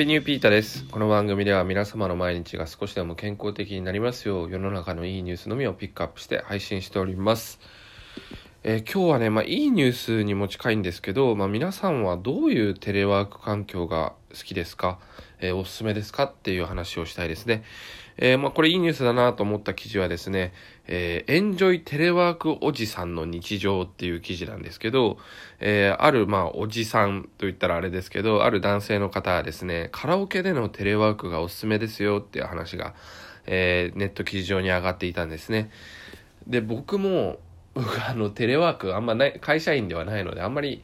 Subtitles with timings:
[0.00, 0.86] ピーニューピーターです。
[0.86, 7.60] この番組では皆様の毎日が少しでも健康的になりますよう世の中のいいニュースのみをピックアップして配信しております。
[8.62, 14.98] えー今日はね、まあ、いいニュースにも近いんですけど、まあ、皆さんはどういうテレワーク環境が好きですか、
[15.40, 16.24] えーおすすめですか？
[16.24, 17.64] っていう話をしたいですね。
[18.18, 20.52] えーまあ、これいいニュースだなと思った記事はですね、
[20.86, 25.16] えエンジョイテレワークおじさんの日常っていう記事なんですけど、
[25.60, 32.92] えある、まあ、おじさんと言ったらあれですけど、ある男性の方はですね、カラオケでのテレワークがおすすめですよっていう話が、
[33.46, 35.70] えネット記事上に上がっていたんですね。
[36.46, 37.38] で、僕も、
[37.74, 40.82] 僕あの、テレワークあんまない、会社員ではないので、あんまり、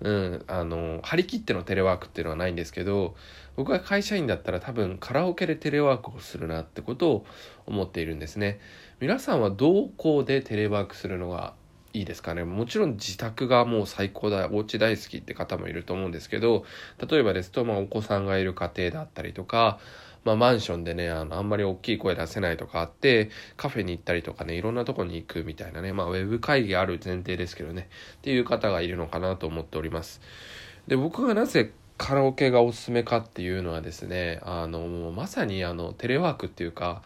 [0.00, 3.14] うん、あの、張り切ってのテレワークっていうのはないんですけど、
[3.56, 7.26] 僕が会社員だったら多分カラオケでテレワークをするなってことを
[7.64, 8.60] 思っているんですね。
[9.00, 11.54] 皆さんはどこでテレワークするのが
[11.94, 12.44] いいですかね？
[12.44, 16.66] もちろん自宅がもう最高だ、お家大好きって方もいると思うんですけど、
[17.10, 19.78] 例えばですと、まあお子さんがいる家庭だったりとか、
[20.26, 30.20] まあマンションでね、あの、あんまり大きい声出せないとかあって、カフェに行ったりとかね、いろんなとこに行くみたいなね、まあウェブ会議ある前提ですけどね、っていう方がいるのかなと思っております。
[30.88, 37.02] で、僕がなぜカラオケがおすすめかっていうのはですね、あの、まさにあの、テレワークっていうか、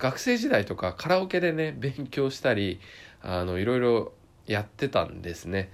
[0.00, 2.80] 学生時代とかカラオケでね、勉強したり、
[3.22, 4.12] あの、いろいろ
[4.48, 5.70] やってたんですね。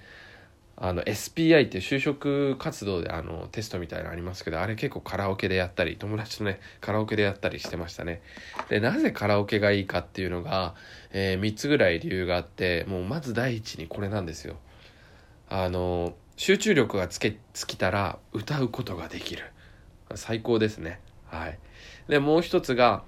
[0.83, 8.23] あの SPI って就職活動であのテストみたいなのありますけどあれ結構カラオケでやったり友達とねカラオケでやったりしてましたね。
[8.67, 10.73] でなぜカラオケがいいかっていうのが、
[11.13, 14.55] え3つぐらい理由があってもうまず第一にこれなんですよ。
[15.49, 19.43] あの集中力がつけ尽きたら歌うことができる。
[20.15, 20.99] 最高ですね。
[21.27, 21.59] はい。
[22.07, 23.03] でもう一つが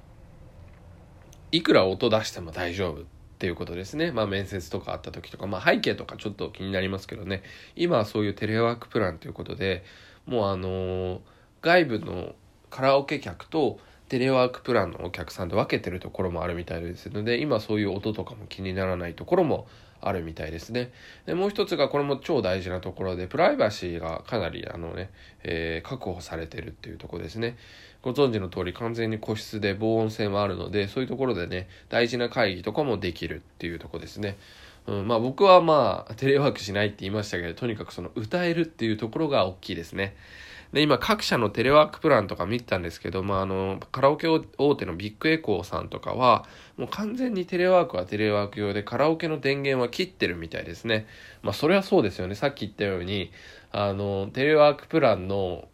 [1.52, 3.02] いくら音出しても大丈夫。
[3.02, 4.12] っっていうことですね。
[4.12, 7.44] まあ面接とかあった時とか、まあ背景とかちょっと気になりますけどね。
[7.76, 9.84] 今はそういうテレワークプランということで、
[10.26, 11.20] もうあのー
[11.64, 12.36] 外部の
[12.70, 13.80] カラオケ客と
[14.14, 19.66] テレワークプランのお客さんで分けてるところもあるみたいですので、今そういう音とかも気にならないところも
[20.02, 20.92] あるみたいですね。
[21.26, 25.10] で、もう一つがこれも超大事なところで、プライバシーがかなりあのね、
[25.44, 27.58] えー確保されてるっていうとこですね。
[28.04, 34.38] ご存知の通り完全に個室で防音性もあるので、そういうところでね、大事な会議とかもできるっていうとこですね。
[34.86, 40.16] うん、まあ僕はまあテレワークしないって言いましたけど、とにかくその歌えるっていうところが大きいですね。
[40.74, 46.46] で、今各社のテレワークプランとか見てたんですけど、まああの、カラオケ大手のビッグエコーさんとかは、
[46.78, 51.06] もう完全にテレワークはテレワーク用でカラオケの電源は切ってるみたいですね。
[51.44, 52.34] まあそれはそうですよね。
[52.34, 53.32] さっき言ったように、
[53.72, 55.68] あの、テレワークプランの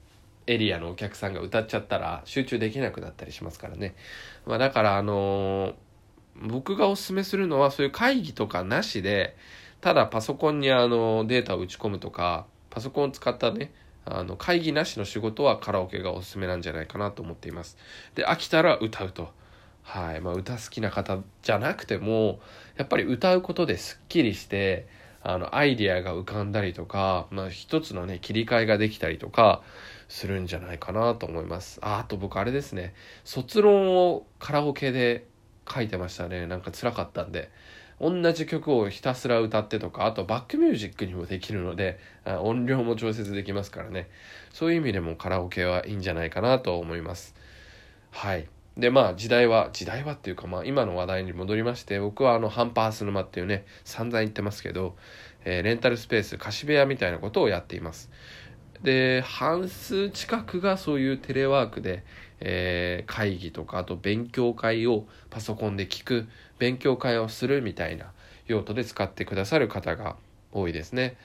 [0.48, 3.96] エリアのお客さんが歌っちゃったら集中できなくなったりしますからね。
[4.46, 5.76] まあだからあの
[6.42, 9.38] 僕がおすすめするのはそういう会議とかなしで、
[9.80, 13.72] ただパソコンにあのデータを打ち込むとか、パソコンを使ったね、
[14.06, 17.78] あの会議なしの仕事はカラオケがおすすめなんじゃないかなと思っています。
[18.16, 19.32] で、飽きたら歌うと。
[19.84, 20.22] はい。
[20.22, 22.40] まあ歌好きな方じゃなくても、
[22.78, 24.88] やっぱり歌うことですっきりして、
[25.22, 29.62] あの、アイディアが浮かんだりとか、まあ一つのね、切り替えができたりとか、
[30.10, 31.80] するんじゃないかなと思います。
[31.82, 32.94] あ、あと僕あれですね。
[33.24, 35.26] 卒論をカラオケで
[35.72, 36.48] 書いてましたね。
[36.48, 37.52] なんか辛かったんで。
[38.02, 42.00] 同じ曲をひたすら歌ってとか、あとバックミュージックにもできるので、
[42.42, 44.10] 音量も調節できますからね。
[44.54, 47.36] そういう意味でもカラオケはいいんじゃないかなと思います。
[48.12, 48.48] はい。
[48.78, 54.96] で、まあ時代は、時代はっていうかまあ今の話題に戻りまして、僕はあのハンパース沼っていうね、散々言ってますけど、
[55.46, 58.10] えーレンタルスペース貸部屋みたいなことをやっています。
[58.82, 62.04] で半数近くがそういうテレワークで、
[62.42, 66.28] えー会議とかあと勉強会をパソコンで聞く
[66.58, 68.12] 勉強会をするみたいな
[68.48, 70.16] 用途で使ってくださる方が
[70.52, 71.18] 多いですね。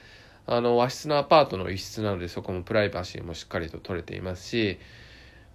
[0.47, 4.77] あの和室のアパートの一室なのでそこもプライバシーもしっかりと取れていますし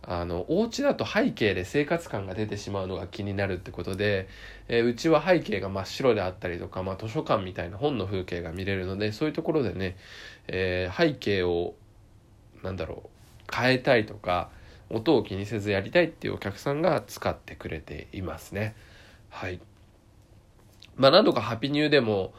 [0.02, 4.28] あのお家だと背景で生活感が出てしまうのが気になるってことで、
[4.68, 9.96] えーうちは背景が真っ白であったりとか、まあ、図書館みたいな本の風景が見れるのでそういうところでね、
[10.48, 11.74] えー背景を
[12.62, 14.50] なんだろう変えたいとか
[14.90, 18.74] 音を気にせずやりたいっていうお客さんが使ってくれていますね。
[19.28, 19.60] はい。
[20.96, 22.34] まあ何度かハピニューでも、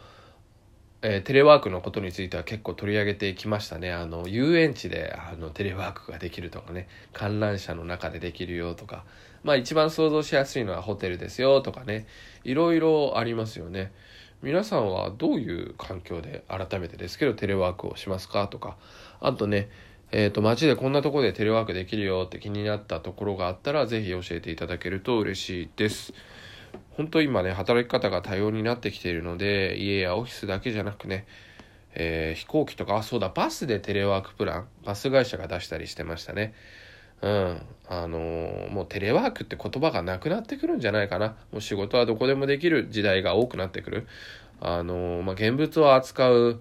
[1.01, 3.91] えーテレワークのことについては結構取り上げてきましたね。
[3.91, 6.87] あの遊園地であのテレワークができるとかね。
[7.13, 9.05] 観覧車の中でできるよとか。
[9.43, 12.05] まあ一番想像しやすいのはホテルですよとかね。
[12.43, 13.91] いろいろありますよね。
[14.43, 18.75] 皆さんはどういう環境で改めてですけどテレワークをしますかとか。
[19.21, 19.69] あとね
[20.11, 26.13] えっ、と街でこんなとこでテレワークできるよって気になったところがあったらぜひ教えていただけると嬉しいです。
[26.97, 31.25] 本当今ね働き方が多様になってきているので家やオフィスだけじゃなくね、
[31.93, 36.53] えー飛行機とかあそうだバスでテレワークプランバス会社が出したりしてましたね。
[37.21, 37.61] うん。
[37.87, 41.35] あのー、もうテレワークって言葉がなくなってくるんじゃないかな。
[41.51, 44.07] もう仕事はどこでもできる時代が多くなってくる。
[44.59, 46.59] あのー、まあ、現物を扱う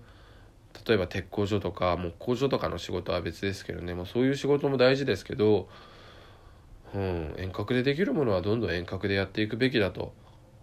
[0.87, 5.69] 例えば鉄工所とか木工所とかの仕事は別ですけどねもうそういう仕事も大事ですけど、
[6.95, 10.13] うん、遠隔でできるものはどんどん遠隔でやっていくべきだと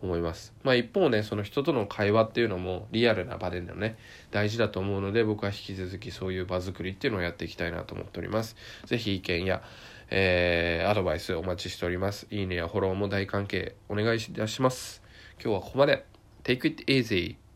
[0.02, 0.54] 思います。
[0.64, 3.98] まあ一方ね、その人との会話っていうのもリアルな場でのね、
[4.32, 8.56] 大事だと思うので僕は引き続きそういう場作りっていうのをやっていきたいなと思っております。
[8.86, 9.64] 是非意見や、
[10.10, 12.28] えー、アドバイスお待ちしております。
[12.30, 15.02] いいねやフォローも大関係お願いいたします。
[15.42, 16.06] 今日はここまで。
[16.44, 17.47] Take it easy.